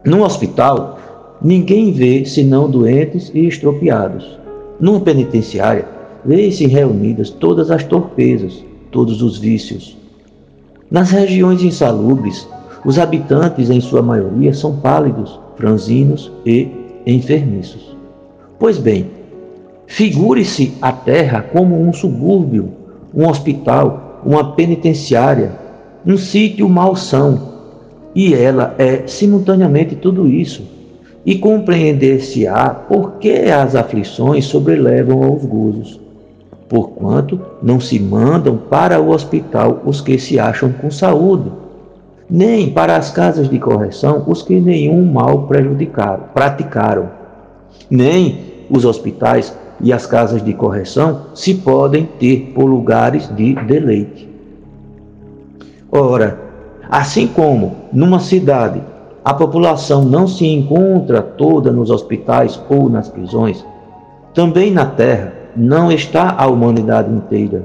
Num 0.04 0.22
hospital, 0.22 0.98
ninguém 1.42 1.90
vê 1.90 2.24
senão 2.24 2.70
doentes 2.70 3.30
e 3.34 3.46
estropiados. 3.46 4.38
Numa 4.78 5.00
penitenciária, 5.00 5.88
vê-se 6.24 6.66
reunidas 6.66 7.30
todas 7.30 7.70
as 7.70 7.82
torpezas, 7.82 8.62
todos 8.92 9.22
os 9.22 9.38
vícios. 9.38 9.96
Nas 10.90 11.10
regiões 11.10 11.62
insalubres, 11.62 12.46
os 12.84 12.98
habitantes, 12.98 13.70
em 13.70 13.80
sua 13.80 14.02
maioria, 14.02 14.54
são 14.54 14.76
pálidos, 14.76 15.38
franzinos 15.56 16.30
e 16.46 16.68
enfermiços. 17.04 17.97
Pois 18.58 18.78
bem, 18.78 19.10
figure-se 19.86 20.74
a 20.82 20.92
terra 20.92 21.42
como 21.42 21.80
um 21.80 21.92
subúrbio, 21.92 22.70
um 23.14 23.28
hospital, 23.28 24.20
uma 24.24 24.52
penitenciária, 24.52 25.52
um 26.06 26.16
sítio 26.16 26.68
malsão, 26.68 27.56
e 28.14 28.34
ela 28.34 28.74
é 28.78 29.06
simultaneamente 29.06 29.94
tudo 29.94 30.26
isso. 30.26 30.62
E 31.24 31.36
compreender-se-á 31.38 32.70
por 32.70 33.12
que 33.14 33.50
as 33.50 33.74
aflições 33.74 34.46
sobrelevam 34.46 35.22
aos 35.22 35.44
gozos 35.44 36.00
porquanto 36.68 37.40
não 37.62 37.80
se 37.80 37.98
mandam 37.98 38.56
para 38.56 39.00
o 39.00 39.10
hospital 39.10 39.80
os 39.84 40.00
que 40.00 40.18
se 40.18 40.38
acham 40.38 40.70
com 40.70 40.90
saúde, 40.90 41.50
nem 42.28 42.70
para 42.70 42.96
as 42.96 43.10
casas 43.10 43.48
de 43.48 43.58
correção 43.58 44.24
os 44.26 44.42
que 44.42 44.60
nenhum 44.60 45.04
mal 45.10 45.46
prejudicaram, 45.46 46.24
praticaram, 46.34 47.08
nem 47.90 48.47
os 48.70 48.84
hospitais 48.84 49.56
e 49.80 49.92
as 49.92 50.06
casas 50.06 50.42
de 50.42 50.52
correção 50.52 51.26
se 51.34 51.54
podem 51.54 52.08
ter 52.18 52.52
por 52.54 52.64
lugares 52.64 53.28
de 53.34 53.54
deleite. 53.54 54.28
Ora, 55.90 56.38
assim 56.90 57.26
como 57.26 57.76
numa 57.92 58.20
cidade 58.20 58.82
a 59.24 59.34
população 59.34 60.04
não 60.04 60.26
se 60.26 60.46
encontra 60.46 61.20
toda 61.20 61.70
nos 61.70 61.90
hospitais 61.90 62.60
ou 62.68 62.88
nas 62.88 63.08
prisões, 63.08 63.64
também 64.32 64.70
na 64.70 64.86
terra 64.86 65.32
não 65.54 65.92
está 65.92 66.34
a 66.38 66.46
humanidade 66.46 67.12
inteira. 67.12 67.62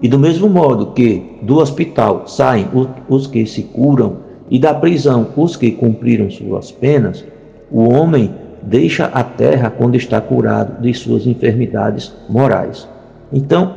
E 0.00 0.08
do 0.08 0.18
mesmo 0.18 0.48
modo 0.48 0.86
que 0.86 1.38
do 1.42 1.58
hospital 1.58 2.24
saem 2.26 2.66
os 3.08 3.26
que 3.28 3.46
se 3.46 3.62
curam 3.62 4.16
e 4.50 4.58
da 4.58 4.74
prisão 4.74 5.28
os 5.36 5.54
que 5.54 5.70
cumpriram 5.70 6.28
suas 6.30 6.72
penas, 6.72 7.24
o 7.70 7.88
homem 7.88 8.34
deixa 8.62 9.06
a 9.06 9.24
terra 9.24 9.70
quando 9.70 9.96
está 9.96 10.20
curado 10.20 10.80
de 10.80 10.94
suas 10.94 11.26
enfermidades 11.26 12.12
morais. 12.28 12.88
Então, 13.32 13.76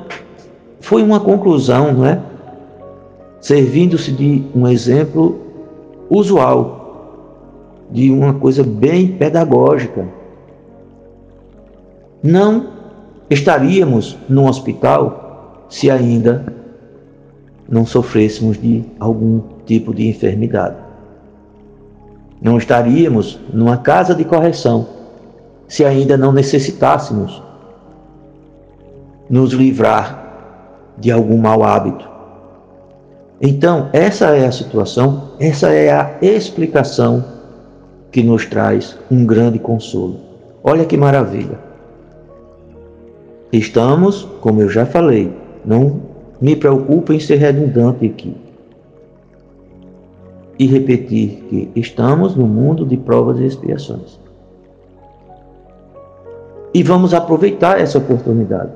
foi 0.79 1.01
uma 1.01 1.19
conclusão, 1.19 1.91
não 1.91 2.05
é? 2.05 2.19
Servindo-se 3.39 4.11
de 4.11 4.43
um 4.55 4.67
exemplo 4.67 5.39
usual, 6.09 7.85
de 7.91 8.11
uma 8.11 8.33
coisa 8.33 8.63
bem 8.63 9.07
pedagógica. 9.07 10.05
Não 12.21 12.67
estaríamos 13.29 14.17
no 14.27 14.47
hospital 14.47 15.65
se 15.69 15.89
ainda 15.89 16.45
não 17.67 17.85
sofrêssemos 17.85 18.59
de 18.59 18.83
algum 18.99 19.41
tipo 19.65 19.93
de 19.93 20.07
enfermidade. 20.07 20.84
Não 22.45 22.59
estaríamos 22.59 23.39
numa 23.51 23.75
casa 23.77 24.13
de 24.13 24.23
correção 24.23 24.85
se 25.67 25.83
ainda 25.83 26.15
não 26.15 26.31
necessitássemos 26.31 27.41
nos 29.27 29.51
livrar 29.51 30.93
de 30.95 31.11
algum 31.11 31.39
mau 31.39 31.63
hábito. 31.63 32.07
Então, 33.41 33.89
essa 33.91 34.27
é 34.37 34.45
a 34.45 34.51
situação, 34.51 35.31
essa 35.39 35.69
é 35.69 35.91
a 35.91 36.17
explicação 36.21 37.25
que 38.11 38.21
nos 38.21 38.45
traz 38.45 38.95
um 39.09 39.25
grande 39.25 39.57
consolo. 39.57 40.19
Olha 40.63 40.85
que 40.85 40.95
maravilha. 40.95 41.57
Estamos, 43.51 44.21
como 44.39 44.61
eu 44.61 44.69
já 44.69 44.85
falei, 44.85 45.35
não 45.65 45.99
me 46.39 46.55
preocupo 46.55 47.11
em 47.11 47.19
ser 47.19 47.37
redundante 47.37 48.05
aqui 48.05 48.44
e 50.57 50.65
repetir 50.65 51.43
que 51.49 51.71
estamos 51.75 52.35
no 52.35 52.47
mundo 52.47 52.85
de 52.85 52.97
provas 52.97 53.39
e 53.39 53.45
expiações. 53.45 54.19
E 56.73 56.83
vamos 56.83 57.13
aproveitar 57.13 57.79
essa 57.79 57.97
oportunidade. 57.97 58.71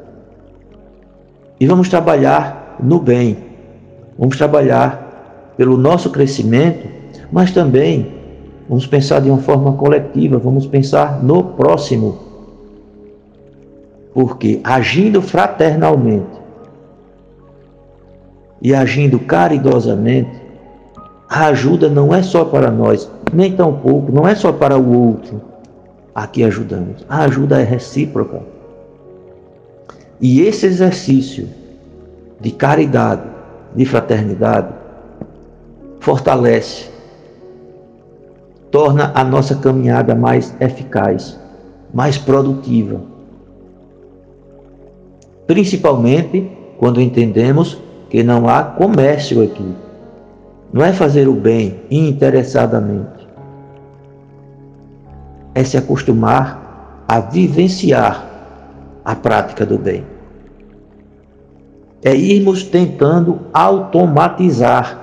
E 1.60 1.66
vamos 1.66 1.90
trabalhar 1.90 2.78
no 2.82 3.00
bem. 3.00 3.38
Vamos 4.18 4.38
trabalhar 4.38 5.54
pelo 5.58 5.78
nosso 5.78 6.10
crescimento, 6.10 6.88
mas 7.32 7.52
também 7.52 8.14
vamos 8.68 8.88
pensar 8.88 9.20
de 9.20 9.30
uma 9.30 9.40
forma 9.40 9.74
coletiva, 9.74 10.38
vamos 10.38 10.66
pensar 10.66 11.22
no 11.24 11.44
próximo 11.44 12.30
porque 14.14 14.60
agindo 14.64 15.22
fraternalmente 15.22 16.40
e 18.62 18.74
agindo 18.74 19.20
caridosamente, 19.20 20.42
a 21.30 21.46
ajuda 21.48 21.88
não 21.90 22.14
é 22.14 22.24
só 22.24 22.44
para 22.44 22.72
nós, 22.72 23.10
nem 23.32 23.56
tampouco, 23.56 24.12
não 24.12 24.28
é 24.28 24.34
só 24.34 24.52
para 24.52 24.78
o 24.78 25.10
outro 25.10 25.42
a 26.16 26.26
que 26.26 26.44
ajudamos. 26.44 27.06
A 27.08 27.24
ajuda 27.24 27.62
é 27.62 27.64
recíproca. 27.64 28.42
E 30.20 30.42
esse 30.42 30.66
exercício 30.66 31.48
de 32.42 32.52
caridade, 32.52 33.24
de 33.76 33.86
fraternidade, 33.86 34.74
fortalece, 36.00 36.90
torna 38.72 39.12
a 39.14 39.24
nossa 39.24 39.56
caminhada 39.56 40.16
mais 40.16 40.54
eficaz, 40.60 41.40
mais 41.94 42.18
produtiva 42.18 43.00
principalmente 45.50 46.48
quando 46.78 47.02
entendemos 47.02 47.76
que 48.08 48.22
não 48.22 48.48
há 48.48 48.62
comércio 48.62 49.42
aqui. 49.42 49.66
Não 50.72 50.84
é 50.84 50.94
fazer 50.94 51.28
o 51.28 51.34
bem 51.34 51.80
interessadamente. 51.90 53.28
É 55.56 55.64
se 55.64 55.78
acostumar 55.78 57.04
a 57.08 57.20
vivenciar 57.20 58.26
a 59.04 59.16
prática 59.16 59.66
do 59.66 59.78
bem. 59.78 60.06
É 62.04 62.16
irmos 62.16 62.64
tentando 62.64 63.40
automatizar 63.52 65.00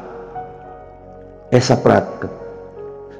essa 1.50 1.76
prática. 1.76 2.30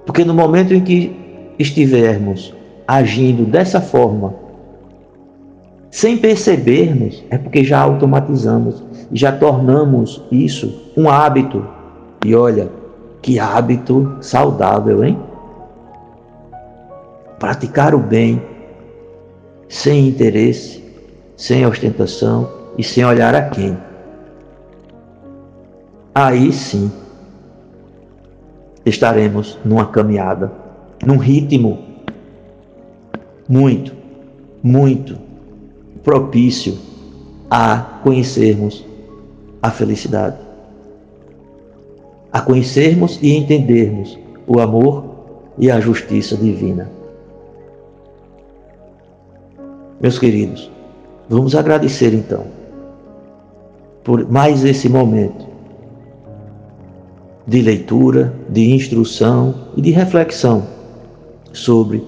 Porque 0.05 0.25
no 0.25 0.33
momento 0.33 0.73
em 0.73 0.81
que 0.81 1.55
estivermos 1.59 2.55
agindo 2.87 3.45
dessa 3.45 3.81
forma, 3.81 4.35
sem 5.91 6.17
percebermos, 6.17 7.25
é 7.31 7.39
porque 7.39 7.65
já 7.65 7.81
automatizamos, 7.81 8.83
já 9.13 9.33
tornamos 9.33 10.23
isso 10.31 10.93
um 10.97 11.09
hábito. 11.09 11.76
E 12.25 12.35
olha, 12.35 12.71
que 13.23 13.39
hábito 13.39 14.17
saudável, 14.21 15.05
hein? 15.05 15.19
Praticar 17.39 17.95
o 17.95 17.99
bem 17.99 18.43
sem 19.69 20.09
interesse, 20.09 20.83
sem 21.37 21.67
ostentação 21.67 22.49
e 22.79 22.83
sem 22.83 23.05
olhar 23.05 23.35
a 23.35 23.43
quem. 23.49 23.77
Aí 26.15 26.53
sim 26.53 26.91
estaremos 28.85 29.59
numa 29.65 29.87
caminhada, 29.87 30.51
num 31.05 31.17
ritmo 31.17 31.85
muito, 33.49 33.93
muito 34.63 35.19
propício 36.03 36.79
a 37.51 37.79
conhecermos 38.03 38.85
a 39.61 39.71
felicidade, 39.71 40.37
a 42.33 42.41
conhecermos 42.41 43.19
e 43.23 43.37
entendermos 43.37 44.19
o 44.47 44.61
amor 44.61 45.05
e 45.59 45.71
a 45.71 45.81
justiça 45.81 46.37
divina. 46.37 46.91
Meus 50.01 50.19
queridos, 50.19 50.71
vamos 51.29 51.55
agradecer 51.55 52.13
então 52.13 52.45
por 54.05 54.31
mais 54.31 54.65
esse 54.65 54.89
momento 54.89 55.47
de 57.47 57.63
leitura, 57.63 58.33
de 58.49 58.73
instrução 58.73 59.55
e 59.77 59.81
de 59.81 59.91
reflexão 59.91 60.67
sobre 61.53 62.05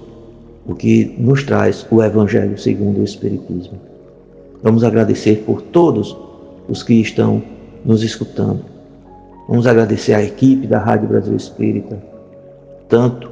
o 0.67 0.75
que 0.75 1.15
nos 1.17 1.43
traz 1.43 1.85
o 1.89 2.03
Evangelho 2.03 2.57
segundo 2.57 2.99
o 2.99 3.03
Espiritismo. 3.03 3.79
Vamos 4.61 4.83
agradecer 4.83 5.43
por 5.45 5.61
todos 5.61 6.15
os 6.67 6.83
que 6.83 6.93
estão 6.93 7.41
nos 7.83 8.03
escutando. 8.03 8.63
Vamos 9.49 9.65
agradecer 9.65 10.13
à 10.13 10.21
equipe 10.21 10.67
da 10.67 10.77
Rádio 10.77 11.07
Brasil 11.07 11.35
Espírita, 11.35 11.97
tanto 12.87 13.31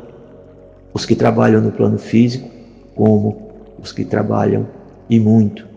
os 0.91 1.05
que 1.05 1.15
trabalham 1.15 1.61
no 1.61 1.71
plano 1.71 1.99
físico, 1.99 2.49
como 2.95 3.37
os 3.79 3.91
que 3.91 4.03
trabalham 4.03 4.65
e 5.07 5.19
muito 5.19 5.67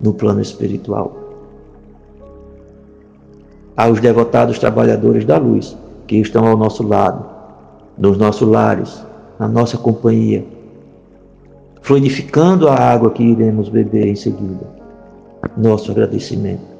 no 0.00 0.14
plano 0.14 0.40
espiritual. 0.40 1.14
Aos 3.76 4.00
devotados 4.00 4.58
trabalhadores 4.58 5.26
da 5.26 5.36
luz 5.36 5.76
que 6.06 6.16
estão 6.16 6.46
ao 6.46 6.56
nosso 6.56 6.82
lado, 6.82 7.22
nos 7.98 8.16
nossos 8.16 8.48
lares, 8.48 9.04
na 9.38 9.46
nossa 9.46 9.76
companhia, 9.76 10.46
fluidificando 11.82 12.70
a 12.70 12.74
água 12.74 13.10
que 13.10 13.22
iremos 13.22 13.68
beber 13.68 14.06
em 14.06 14.16
seguida. 14.16 14.66
Nosso 15.58 15.92
agradecimento. 15.92 16.73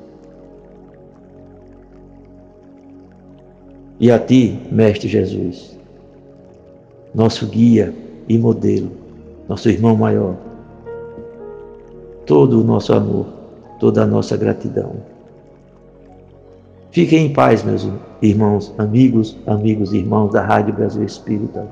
E 4.00 4.10
a 4.10 4.18
Ti, 4.18 4.58
Mestre 4.72 5.08
Jesus, 5.08 5.78
nosso 7.14 7.46
guia 7.46 7.94
e 8.28 8.36
modelo, 8.36 8.90
nosso 9.48 9.68
irmão 9.68 9.94
maior, 9.96 10.34
todo 12.26 12.60
o 12.60 12.64
nosso 12.64 12.92
amor, 12.92 13.26
toda 13.78 14.02
a 14.02 14.06
nossa 14.06 14.36
gratidão. 14.36 14.96
Fiquem 16.90 17.26
em 17.26 17.32
paz, 17.32 17.62
meus 17.62 17.88
irmãos, 18.20 18.74
amigos, 18.78 19.36
amigos 19.46 19.92
e 19.92 19.98
irmãos 19.98 20.32
da 20.32 20.42
Rádio 20.42 20.74
Brasil 20.74 21.04
Espírita, 21.04 21.64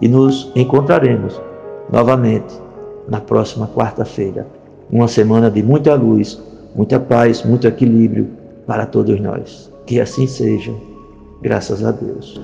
e 0.00 0.08
nos 0.08 0.50
encontraremos 0.54 1.38
novamente 1.92 2.54
na 3.06 3.20
próxima 3.20 3.68
quarta-feira. 3.68 4.46
Uma 4.90 5.08
semana 5.08 5.50
de 5.50 5.62
muita 5.62 5.94
luz, 5.94 6.40
muita 6.74 6.98
paz, 6.98 7.42
muito 7.42 7.66
equilíbrio 7.66 8.28
para 8.66 8.86
todos 8.86 9.20
nós. 9.20 9.70
Que 9.84 10.00
assim 10.00 10.26
seja. 10.26 10.72
Graças 11.40 11.84
a 11.84 11.92
Deus. 11.92 12.34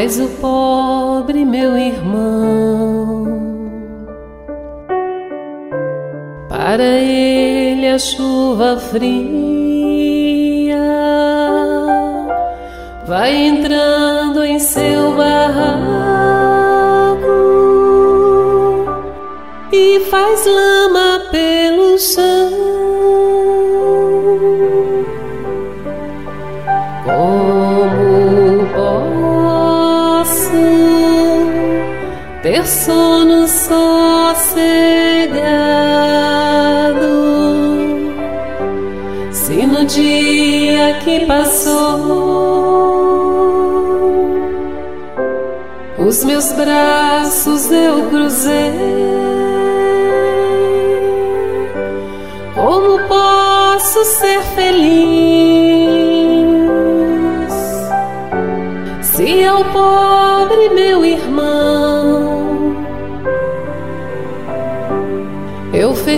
Mas 0.00 0.20
o 0.20 0.28
pobre 0.40 1.44
meu 1.44 1.76
irmão, 1.76 3.26
para 6.48 6.84
ele 6.84 7.88
a 7.88 7.98
chuva 7.98 8.78
fria 8.78 9.08
vai 13.08 13.34
entrando 13.34 14.44
em 14.44 14.60
seu 14.60 15.16
barraco. 15.16 15.88
e 19.72 19.98
faz 20.08 20.46
lama 20.46 21.22
pelo 21.32 21.98
chão. 21.98 22.67
Ter 32.58 32.66
sono 32.66 33.46
sossegado 33.46 33.78
se 39.30 39.64
no 39.66 39.84
dia 39.84 40.98
que 41.04 41.24
passou 41.26 41.78
os 45.98 46.24
meus 46.24 46.50
braços 46.52 47.70
eu 47.70 48.08
cruzei? 48.08 48.72
Como 52.54 52.98
posso 53.06 54.04
ser 54.04 54.42
feliz 54.56 55.27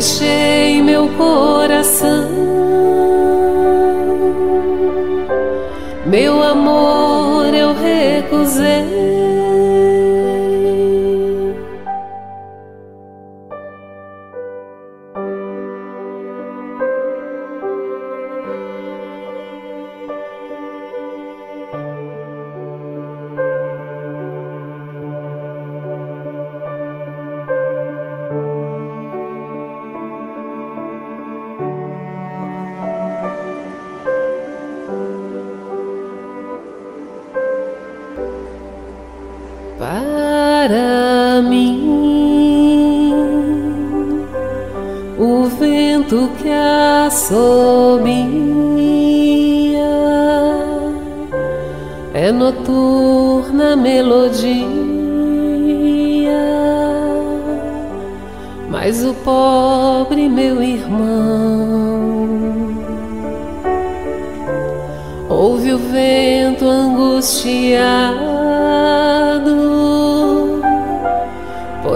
fechei 0.00 0.80
meu 0.80 1.06
coração, 1.10 2.29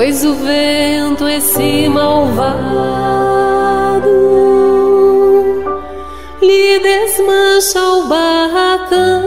pois 0.05 0.23
o 0.23 0.35
vento 0.35 1.27
esse 1.27 1.89
malvado 1.89 2.45
lhe 6.43 6.79
desmancha 6.79 7.83
o 7.83 8.07
barracão. 8.07 9.23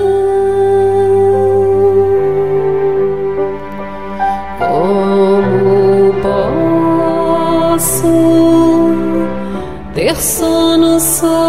Como 4.59 6.13
posso 7.71 8.13
ter 9.95 10.15
sono 10.15 10.99
sossegado. 10.99 11.46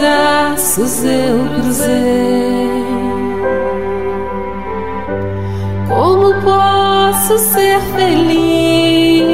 Braços 0.00 1.02
eu 1.02 1.60
cruzei, 1.60 2.84
como 5.88 6.34
posso 6.42 7.38
ser 7.38 7.80
feliz? 7.96 9.26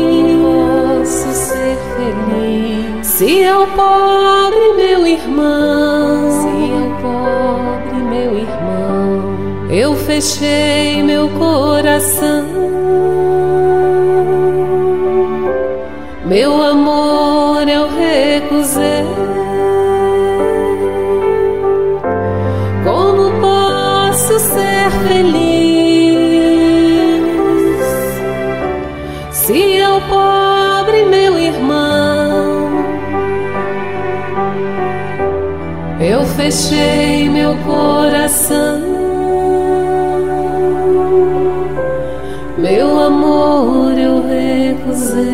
Posso 0.42 1.32
ser 1.32 1.76
feliz 1.96 3.06
se 3.06 3.40
eu 3.40 3.66
pobre 3.68 4.72
meu 4.76 5.06
irmão, 5.06 6.30
se 6.30 6.70
eu 6.70 6.96
pobre 7.02 8.02
meu 8.10 8.38
irmão, 8.38 9.68
eu 9.70 9.94
fechei 9.94 11.02
meu 11.02 11.28
coração, 11.28 12.46
meu 16.24 16.62
amor 16.62 17.68
eu 17.68 17.88
recusei. 17.88 19.33
Fechei 36.44 37.28
meu 37.30 37.56
coração, 37.58 38.82
meu 42.58 43.00
amor 43.00 43.96
eu 43.96 44.22
recusei. 44.26 45.24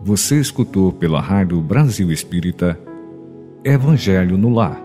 Você 0.00 0.38
escutou 0.38 0.92
pela 0.92 1.20
Rádio 1.20 1.60
Brasil 1.60 2.12
Espírita 2.12 2.78
Evangelho 3.64 4.36
no 4.36 4.50
Lar 4.50 4.78